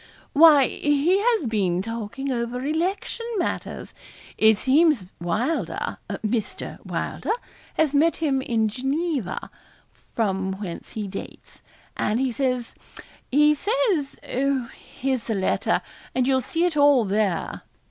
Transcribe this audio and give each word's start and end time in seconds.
'Why, 0.33 0.65
he 0.65 1.19
has 1.19 1.45
been 1.45 1.83
talking 1.83 2.31
over 2.31 2.65
election 2.65 3.27
matters. 3.37 3.93
It 4.35 4.57
seems 4.57 5.05
Wylder 5.19 5.99
Mr. 6.25 6.83
Wylder 6.83 7.35
has 7.75 7.93
met 7.93 8.17
him 8.17 8.41
in 8.41 8.67
Geneva, 8.67 9.51
from 10.15 10.53
whence 10.53 10.93
he 10.93 11.07
dates; 11.07 11.61
and 11.95 12.19
he 12.19 12.31
says 12.31 12.73
he 13.31 13.53
says 13.53 14.15
oh, 14.27 14.71
here's 14.73 15.25
the 15.25 15.35
letter, 15.35 15.83
and 16.15 16.25
you'll 16.25 16.41
see 16.41 16.65
it 16.65 16.75
all 16.75 17.05
there.' 17.05 17.61